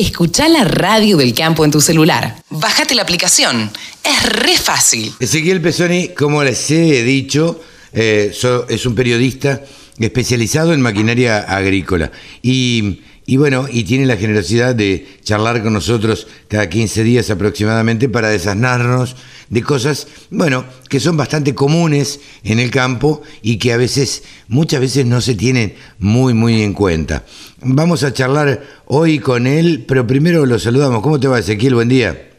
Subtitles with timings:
[0.00, 2.42] Escucha la radio del campo en tu celular.
[2.48, 3.70] Bájate la aplicación.
[4.02, 5.12] Es re fácil.
[5.20, 7.60] Ezequiel Pesoni, como les he dicho,
[7.92, 8.34] eh,
[8.70, 9.62] es un periodista
[9.98, 12.10] especializado en maquinaria agrícola.
[12.40, 18.08] Y, y bueno, y tiene la generosidad de charlar con nosotros cada 15 días aproximadamente
[18.08, 19.14] para desasnarnos
[19.48, 24.80] de cosas, bueno, que son bastante comunes en el campo y que a veces, muchas
[24.80, 27.22] veces no se tienen muy, muy en cuenta.
[27.62, 31.00] Vamos a charlar hoy con él, pero primero lo saludamos.
[31.00, 31.76] ¿Cómo te va, Ezequiel?
[31.76, 32.30] Buen día.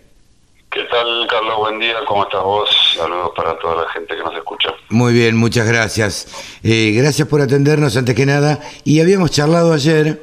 [0.72, 1.58] ¿Qué tal, Carlos?
[1.58, 2.70] Buen día, ¿cómo estás vos?
[2.98, 4.72] Saludos para toda la gente que nos escucha.
[4.90, 6.28] Muy bien, muchas gracias.
[6.64, 8.60] Eh, gracias por atendernos antes que nada.
[8.84, 10.22] Y habíamos charlado ayer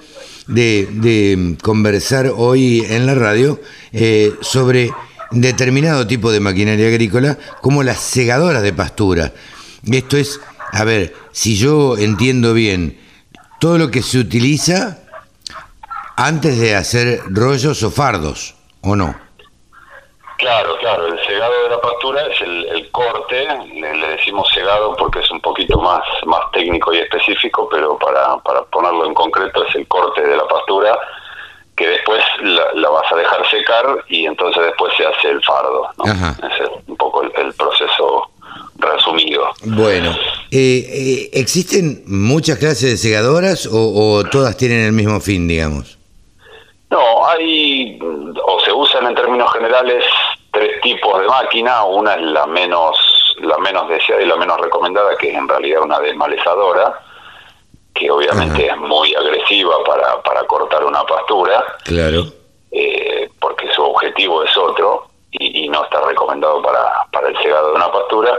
[0.48, 3.61] de, de conversar hoy en la radio
[3.93, 4.91] eh, sobre
[5.30, 9.33] determinado tipo de maquinaria agrícola como las segadoras de pastura.
[9.84, 10.41] Esto es,
[10.73, 12.98] a ver, si yo entiendo bien,
[13.61, 14.98] todo lo que se utiliza
[16.16, 19.27] antes de hacer rollos o fardos, ¿o no?
[20.38, 24.95] Claro, claro, el segado de la pastura es el, el corte, le, le decimos segado
[24.96, 29.65] porque es un poquito más, más técnico y específico, pero para, para ponerlo en concreto
[29.66, 30.96] es el corte de la pastura
[31.77, 35.88] que después la, la vas a dejar secar y entonces después se hace el fardo.
[35.99, 36.04] ¿no?
[36.04, 38.30] Es un poco el, el proceso
[38.79, 39.43] resumido.
[39.65, 40.10] Bueno,
[40.52, 45.99] eh, eh, ¿existen muchas clases de segadoras o, o todas tienen el mismo fin, digamos?
[46.90, 50.02] No, hay, o se usan en términos generales
[50.94, 51.84] tipos de máquina.
[51.84, 52.96] Una es la menos,
[53.40, 57.00] la menos deseada y la menos recomendada, que es en realidad una desmalezadora,
[57.94, 58.74] que obviamente Ajá.
[58.74, 62.24] es muy agresiva para, para cortar una pastura, Claro.
[62.70, 67.69] eh, porque su objetivo es otro y, y no está recomendado para, para el segado
[67.70, 68.38] de una pastura.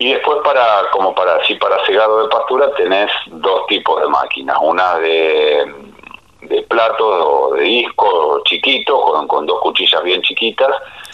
[0.00, 4.56] Y después para, como para, sí, para segado de pastura tenés dos tipos de máquinas,
[4.60, 5.74] una de,
[6.42, 10.70] de platos o de disco chiquito, con, con dos cuchillas bien chiquitas,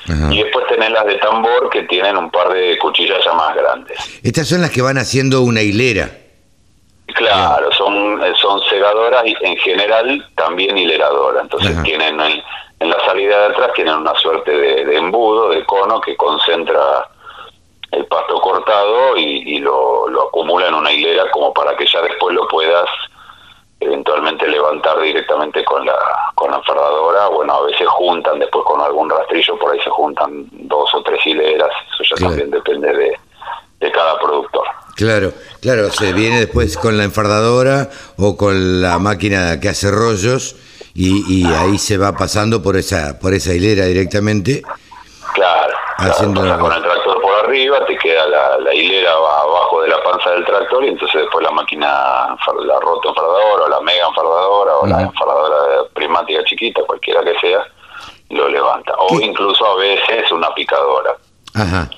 [0.08, 0.32] Ajá.
[0.32, 3.98] y después tenés las de tambor que tienen un par de cuchillas ya más grandes.
[4.22, 6.10] Estas son las que van haciendo una hilera.
[7.14, 11.42] Claro, son, eh, son segadoras y en general también hileradoras.
[11.44, 11.82] Entonces Ajá.
[11.82, 12.18] tienen
[12.80, 17.08] en la salida de atrás tienen una suerte de, de embudo, de cono que concentra
[17.92, 22.02] el pasto cortado y, y lo, lo acumula en una hilera como para que ya
[22.02, 22.86] después lo puedas
[23.84, 25.94] eventualmente levantar directamente con la
[26.34, 27.28] con la enfardadora.
[27.28, 31.24] Bueno, a veces juntan después con algún rastrillo, por ahí se juntan dos o tres
[31.26, 31.70] hileras.
[31.92, 32.30] Eso ya Claro.
[32.30, 33.16] también depende de,
[33.80, 34.64] de cada productor.
[34.96, 40.54] Claro, claro, se viene después con la enfardadora o con la máquina que hace rollos
[40.94, 44.62] y, y ahí se va pasando por esa por esa hilera directamente.
[45.34, 49.48] Claro, Haciendo con el tractor por arriba, te queda la, la hilera va de
[49.94, 54.06] la panza del tractor y entonces después la máquina, la roto enfardadora o la mega
[54.08, 57.60] enfardadora o la enfardadora primática chiquita, cualquiera que sea,
[58.30, 58.94] lo levanta.
[58.98, 59.26] O ¿Qué?
[59.26, 61.16] incluso a veces una picadora.
[61.54, 61.90] Ajá.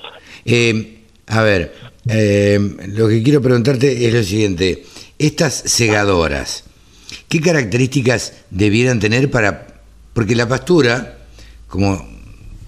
[0.45, 1.75] Eh, a ver,
[2.09, 4.85] eh, lo que quiero preguntarte es lo siguiente.
[5.17, 6.65] Estas segadoras,
[7.29, 9.67] ¿qué características debieran tener para...
[10.13, 11.17] Porque la pastura,
[11.67, 12.05] como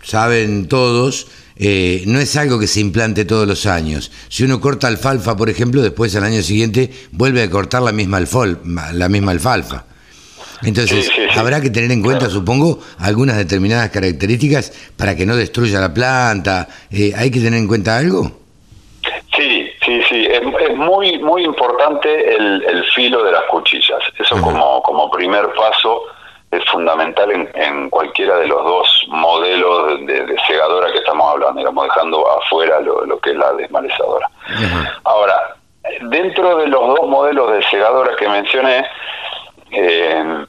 [0.04, 1.28] saben todos,
[1.60, 4.12] eh, no es algo que se implante todos los años.
[4.30, 8.20] Si uno corta alfalfa, por ejemplo, después al año siguiente vuelve a cortar la misma,
[8.20, 8.60] alfol-
[8.94, 9.86] la misma alfalfa.
[10.64, 11.40] Entonces, Sí, sí, sí.
[11.40, 16.68] habrá que tener en cuenta, supongo, algunas determinadas características para que no destruya la planta.
[16.92, 18.40] Eh, ¿Hay que tener en cuenta algo?
[19.38, 20.26] Sí, sí, sí.
[20.30, 24.00] Es, es muy muy importante el, el filo de las cuchillas.
[24.18, 26.02] Eso como, como primer paso
[26.52, 31.60] es fundamental en, en cualquiera de los dos modelos de, de segadora que estamos hablando,
[31.60, 34.28] digamos, dejando afuera lo, lo que es la desmalezadora.
[35.04, 35.56] Ahora,
[36.02, 38.86] dentro de los dos modelos de segadora que mencioné,
[39.72, 40.46] eh,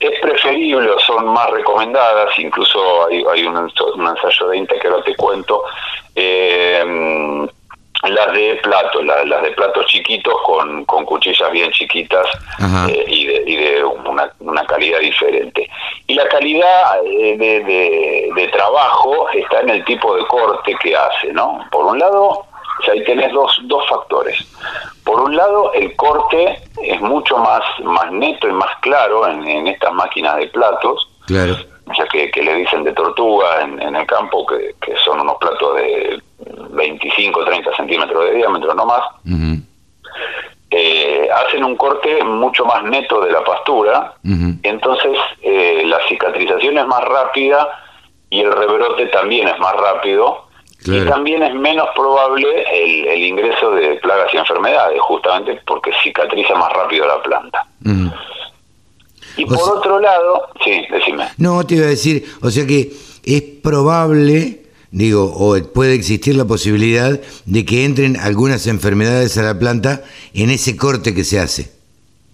[0.00, 4.88] es preferible o son más recomendadas, incluso hay, hay un, un ensayo de INTA que
[4.88, 5.62] ahora te cuento,
[6.14, 6.82] eh,
[8.02, 12.26] las de platos, la- las de platos chiquitos con, con cuchillas bien chiquitas
[12.88, 15.68] eh, y de, y de una, una calidad diferente.
[16.08, 20.96] Y la calidad eh, de, de- de trabajo está en el tipo de corte que
[20.96, 21.64] hace, ¿no?
[21.70, 24.36] Por un lado, o sea, ahí tenés dos, dos factores.
[25.04, 29.68] Por un lado, el corte es mucho más, más neto y más claro en, en
[29.68, 31.56] estas máquinas de platos, Claro.
[31.94, 35.36] sea, que, que le dicen de tortuga en, en el campo, que, que son unos
[35.38, 36.20] platos de
[36.72, 39.02] 25, 30 centímetros de diámetro, no más.
[40.70, 44.14] Eh, hacen un corte mucho más neto de la pastura,
[44.62, 47.68] entonces eh, la cicatrización es más rápida
[48.30, 50.46] y el rebrote también es más rápido
[50.82, 51.04] Claro.
[51.04, 56.54] y también es menos probable el, el ingreso de plagas y enfermedades, justamente porque cicatriza
[56.56, 57.66] más rápido la planta.
[59.36, 61.28] Y O por sea- otro lado, sí, decime.
[61.38, 62.90] No, te iba a decir, o sea que
[63.24, 64.61] es probable,
[64.92, 70.02] digo, o puede existir la posibilidad de que entren algunas enfermedades a la planta
[70.34, 71.70] en ese corte que se hace.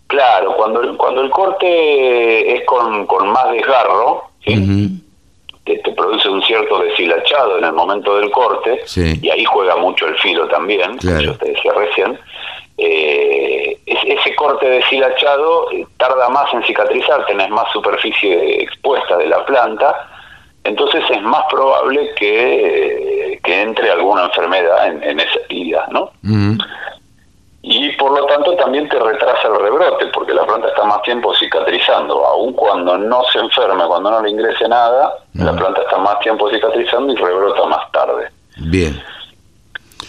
[0.08, 4.24] Claro, cuando, el- cuando el corte es con, con más desgarro,
[5.64, 9.18] te, te produce un cierto deshilachado en el momento del corte, Sí.
[9.22, 11.20] y ahí juega mucho el filo también, como Claro.
[11.22, 12.18] yo te decía recién.
[12.78, 19.26] Eh, es- ese corte deshilachado eh, tarda más en cicatrizar, tenés más superficie expuesta de
[19.26, 20.08] la planta,
[20.64, 26.10] entonces es más probable que, que entre alguna enfermedad en, en esa herida, ¿no?
[27.62, 31.34] Y por lo tanto también te retrasa el rebrote porque la planta está más tiempo
[31.34, 36.18] cicatrizando, aun cuando no se enferme, cuando no le ingrese nada, la planta está más
[36.20, 38.28] tiempo cicatrizando y rebrota más tarde.
[38.56, 39.02] Bien.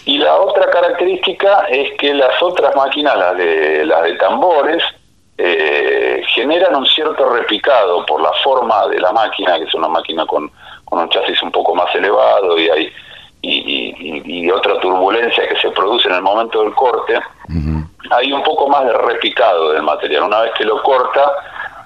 [0.06, 4.82] Y la otra característica es que las otras máquinas, las de, las de tambores,
[5.36, 5.79] eh,
[6.40, 10.50] generan un cierto repicado por la forma de la máquina, que es una máquina con,
[10.84, 12.92] con un chasis un poco más elevado y hay
[13.42, 17.18] y, y- y- y otra turbulencia que se produce en el momento del corte,
[18.10, 20.24] hay un poco más de repicado del material.
[20.24, 21.32] Una vez que lo corta,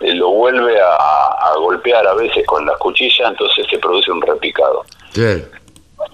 [0.01, 4.21] eh, lo vuelve a, a golpear a veces con la cuchilla, entonces se produce un
[4.23, 4.85] repicado.
[5.13, 5.43] Claro.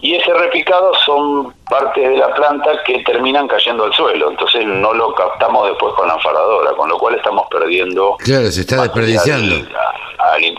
[0.01, 4.93] Y ese repicado son partes de la planta que terminan cayendo al suelo, entonces no
[4.95, 8.17] lo captamos después con la enfaradora, con lo cual estamos perdiendo...
[8.19, 9.57] Claro, se está desperdiciando.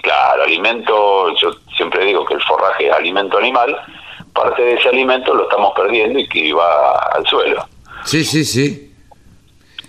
[0.01, 3.75] claro, alimento, yo siempre digo que el forraje es alimento animal,
[4.33, 7.65] parte de ese alimento lo estamos perdiendo y que va al suelo.
[8.05, 8.93] Sí, sí, sí.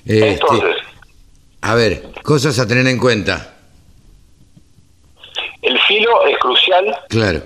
[0.05, 0.77] Este, Entonces,
[1.61, 3.55] a ver, cosas a tener en cuenta.
[5.63, 7.41] el filo es crucial, Claro.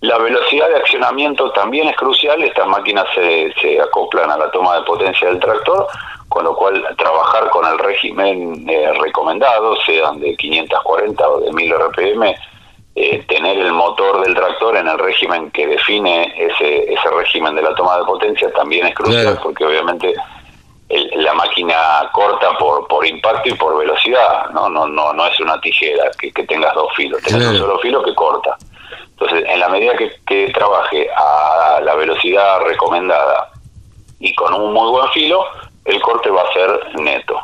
[0.00, 4.76] La velocidad de accionamiento también es crucial, estas máquinas se, se acoplan a la toma
[4.76, 5.88] de potencia del tractor,
[6.28, 11.72] con lo cual trabajar con el régimen eh, recomendado, sean de 540 o de 1000
[11.74, 12.34] RPM,
[12.94, 17.62] eh, tener el motor del tractor en el régimen que define ese, ese régimen de
[17.62, 19.40] la toma de potencia también es crucial, Claro.
[19.42, 20.14] porque obviamente
[20.88, 21.76] el- la máquina
[22.12, 26.32] corta por, por impacto y por velocidad, no no no no es una tijera que,
[26.32, 27.52] que tengas dos filos, tenés Claro.
[27.52, 28.56] un solo filo que corta.
[29.28, 33.50] Entonces, en la medida que, que trabaje a la velocidad recomendada
[34.20, 35.44] y con un muy buen filo,
[35.84, 37.38] el corte va a ser neto.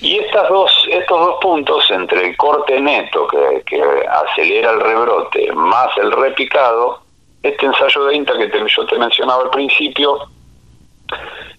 [0.00, 5.52] Y estas dos, estos dos puntos entre el corte neto que, que acelera el rebrote
[5.52, 7.00] más el repicado,
[7.42, 10.18] este ensayo de INTA que te- yo te mencionaba al principio,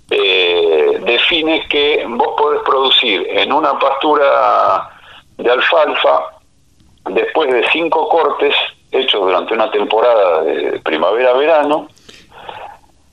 [0.10, 4.90] eh, define que vos podés producir en una pastura
[5.38, 6.35] de alfalfa,
[7.12, 8.54] después de cinco cortes
[8.92, 11.88] hechos durante una temporada de primavera-verano,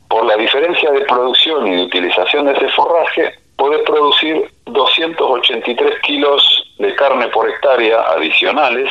[0.09, 6.43] por la diferencia de producción y de utilización de ese forraje, podés producir 283 kilos
[6.79, 8.91] de carne por hectárea adicionales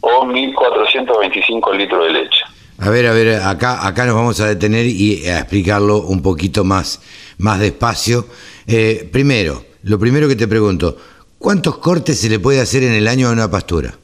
[0.00, 2.40] o 1.425 litros de leche.
[2.80, 6.62] A ver, a ver, acá, acá nos vamos a detener y a explicarlo un poquito
[6.64, 7.02] más,
[7.38, 8.26] más despacio.
[8.66, 10.96] Eh, primero, lo primero que te pregunto,
[11.38, 13.94] ¿cuántos cortes se le puede hacer en el año a una pastura?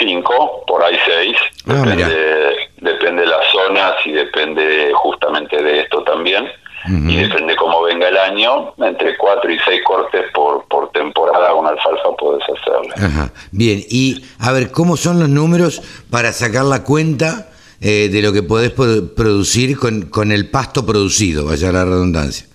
[0.00, 1.36] Cinco, por ahí seis,
[1.68, 6.48] Ah, depende, depende de las zonas y depende justamente de esto también.
[6.88, 11.68] Y depende cómo venga el año, entre cuatro y seis cortes por, por temporada una
[11.70, 12.94] alfalfa puedes hacerle.
[12.96, 13.30] Ajá.
[13.52, 17.48] Bien, y a ver, ¿cómo son los números para sacar la cuenta
[17.82, 22.46] eh, de lo que podés pro- producir con, con el pasto producido, vaya la redundancia?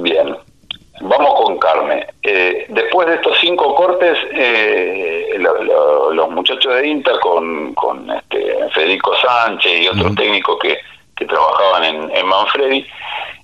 [0.00, 0.36] Bien,
[1.00, 2.06] vamos con carne.
[2.22, 8.08] Eh, después de estos cinco cortes, eh, lo- lo- los muchachos de INTA con, con
[8.10, 10.78] este, Federico Sánchez y otros técnicos que,
[11.16, 12.86] que trabajaban en, en Manfredi,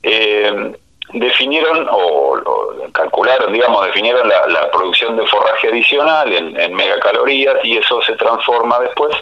[0.03, 0.73] eh,
[1.13, 7.57] definieron o, o calcularon, digamos, definieron la, la producción de forraje adicional en, en megacalorías
[7.65, 9.15] y eso se transforma después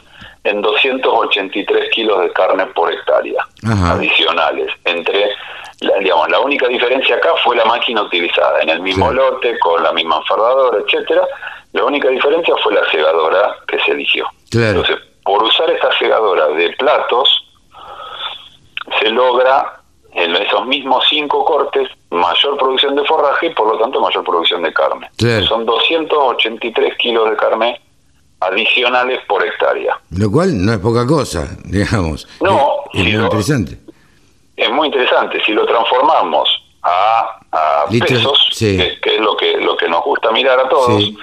[0.44, 3.92] en 283 kilos de carne por hectárea Ajá.
[3.92, 4.72] adicionales.
[4.84, 5.30] Entre,
[5.80, 9.16] la, digamos, la única diferencia acá fue la máquina utilizada en el mismo Sí.
[9.16, 11.22] lote, con la misma enfardadora, etcétera.
[11.72, 14.26] La única diferencia fue la segadora que se eligió.
[14.50, 14.80] Claro.
[14.80, 17.28] Entonces, por usar esta segadora de platos,
[18.98, 19.76] se logra
[20.12, 24.62] en esos mismos cinco cortes mayor producción de forraje y por lo tanto mayor producción
[24.62, 25.08] de carne.
[25.16, 25.46] Claro.
[25.46, 27.80] Son 283 kilos de carne
[28.40, 29.98] adicionales por hectárea.
[30.16, 32.26] Lo cual no es poca cosa, digamos.
[32.40, 33.78] No, es, muy interesante.
[34.56, 35.42] Es muy interesante.
[35.44, 36.48] Si lo transformamos
[36.82, 38.76] a, a Litros, pesos, sí.
[38.76, 41.16] que, que es lo que, lo que nos gusta mirar a todos, Sí.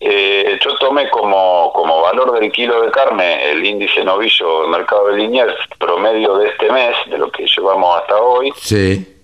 [0.00, 5.08] eh, yo tomé como, como valor del kilo de carne el índice novillo del mercado
[5.08, 9.14] de Liniers promedio de este mes, de lo que llevamos hasta hoy, Sí,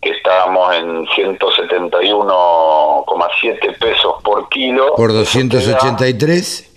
[0.00, 1.06] que estábamos en
[3.14, 4.94] 1,7 pesos por kilo.
[4.96, 6.70] Por Eso te da- 283.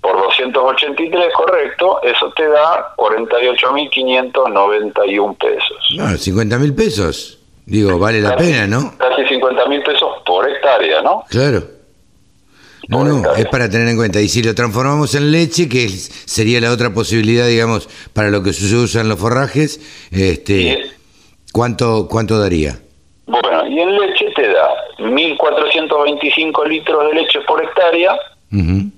[0.00, 5.76] por 283, correcto, eso te da 48.591 pesos.
[5.96, 7.38] No, 50 mil pesos.
[7.66, 8.94] Digo, vale la Casi- pena, ¿no?
[8.96, 11.24] Casi 50 mil pesos por hectárea, ¿no?
[11.28, 11.62] Claro.
[12.88, 13.38] No, Por no, hectárea.
[13.40, 14.20] es para tener en cuenta.
[14.20, 18.54] Y si lo transformamos en leche, que sería la otra posibilidad, digamos, para lo que
[18.54, 19.78] se usa en los forrajes,
[20.10, 20.90] este,
[21.52, 22.78] ¿cuánto, ¿cuánto daría?
[23.26, 28.16] Bueno, y en leche te da 1.425 litros de leche por hectárea,
[28.52, 28.90] Ujú.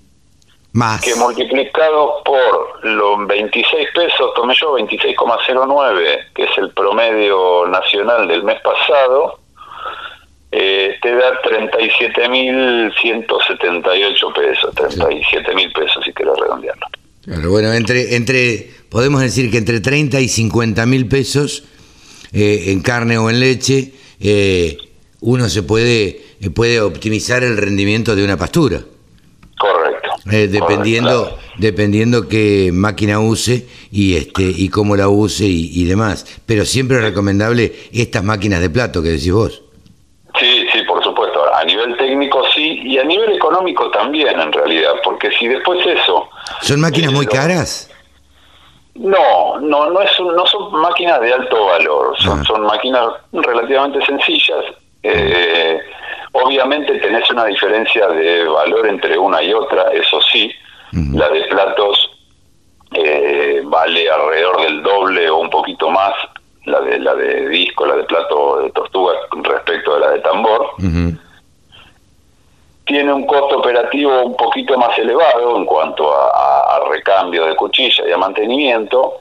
[0.73, 1.01] Más.
[1.03, 8.43] que multiplicado por los 26 pesos, tomé yo 26,09, que es el promedio nacional del
[8.45, 9.39] mes pasado,
[10.53, 16.87] eh, te da 37.178 pesos, 37.000 pesos si quieres redondearlo.
[17.25, 21.65] Claro, bueno, entre, entre, podemos decir que entre 30 y 50 mil pesos
[22.33, 24.79] eh, en carne o en leche, eh,
[25.23, 28.81] uno se puede, eh, puede optimizar el rendimiento de una pastura.
[29.59, 30.09] Correcto.
[30.31, 35.85] Eh, dependiendo Correcto, dependiendo qué máquina use y este y cómo la use y, y
[35.85, 39.63] demás pero siempre es recomendable estas máquinas de plato que decís vos
[40.39, 41.43] Sí, sí, por supuesto.
[41.55, 46.29] A nivel técnico sí, y a nivel económico también en realidad, porque si después eso...
[46.63, 47.91] son máquinas muy caras
[48.95, 52.45] No, no, no, es un- no son máquinas de alto valor, son, Ah.
[52.47, 54.65] son máquinas relativamente sencillas.
[55.03, 55.81] Eh,
[56.33, 60.51] obviamente tenés una diferencia de valor entre una y otra, eso sí.
[61.19, 62.11] La de platos
[62.93, 66.13] eh, vale alrededor del doble o un poquito más
[66.65, 70.67] la de la de disco, la de plato de tortuga respecto de la de tambor.
[72.85, 77.55] Tiene un costo operativo un poquito más elevado en cuanto a, a- a recambio de
[77.55, 79.21] cuchilla y a mantenimiento.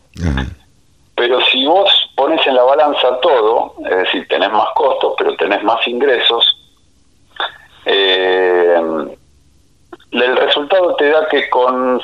[1.19, 5.61] Pero si vos pones en la balanza todo, es decir, tenés más costos, pero tenés
[5.63, 6.45] más ingresos,
[7.85, 8.81] eh,
[10.11, 12.01] el resultado te da que con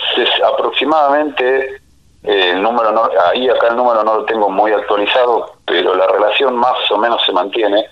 [0.54, 1.78] aproximadamente,
[2.24, 6.08] eh, el número no, ahí acá el número no lo tengo muy actualizado, pero la
[6.08, 7.86] relación más o menos se mantiene,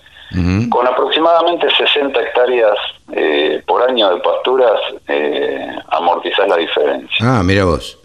[0.69, 2.75] con aproximadamente 60 hectáreas
[3.13, 4.77] eh, por año de pasturas,
[5.07, 7.17] eh, amortizás la diferencia.
[7.21, 7.97] ah mira vos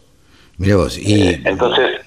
[0.59, 2.01] mira vos y Eh, entonces,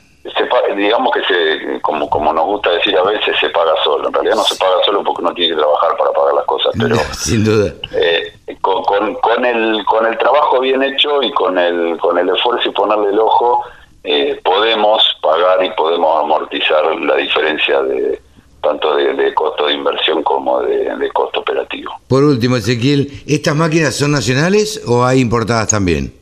[0.75, 4.07] digamos que se, como, como nos gusta decir a veces, se paga solo.
[4.07, 6.73] En realidad no se paga solo porque uno tiene que trabajar para pagar las cosas,
[6.79, 11.57] pero sin duda eh, con, con, con el, con el trabajo bien hecho y con
[11.57, 13.63] el, con el esfuerzo y ponerle el ojo,
[14.03, 18.19] eh, podemos pagar y podemos amortizar la diferencia de
[18.61, 21.91] tanto de, de costo de inversión como de, de costo operativo.
[22.07, 26.13] por último Ezequiel estas máquinas son nacionales o hay importadas también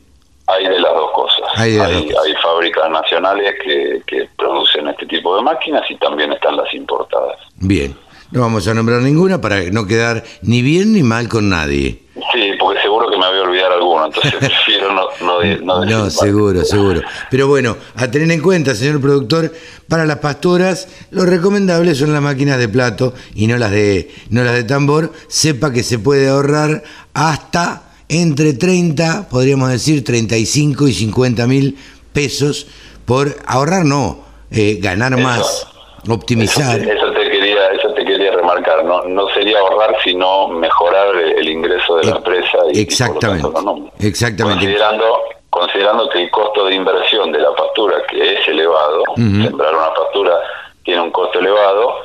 [0.46, 1.40] Hay de las dos cosas.
[1.56, 2.24] Hay de las dos cosas.
[2.26, 2.29] hay
[3.02, 7.36] nacionales que, que producen este tipo de máquinas y también están las importadas.
[7.56, 7.94] bien
[8.32, 12.02] no vamos a nombrar ninguna para no quedar ni bien ni mal con nadie
[12.32, 15.80] Sí, porque seguro que me voy a olvidar alguno, entonces prefiero no, no, de- no
[15.80, 16.12] decir No, más.
[16.14, 17.00] seguro, seguro.
[17.30, 19.50] Pero bueno, a tener en cuenta, señor productor,
[19.88, 24.44] para las pastoras, lo recomendable son las máquinas de plato y no las de, no
[24.44, 25.12] las de tambor.
[25.28, 26.82] Sepa que se puede ahorrar
[27.14, 31.78] hasta entre 30, podríamos decir 35 y 50 mil
[32.12, 32.66] pesos
[33.10, 34.18] por ahorrar, no,
[34.52, 35.20] eh, ganar Eso.
[35.20, 35.66] más,
[36.08, 36.78] optimizar.
[36.78, 38.84] Eso, eso te quería, eso te quería remarcar.
[38.84, 42.58] No, no sería ahorrar, sino mejorar el, el ingreso de la empresa.
[42.72, 44.06] Y, exactamente, y por lo tanto, no.
[44.06, 44.64] exactamente.
[44.64, 45.18] Considerando,
[45.50, 50.38] considerando que el costo de inversión de la pastura, que es elevado, sembrar una pastura
[50.84, 51.96] tiene un costo elevado,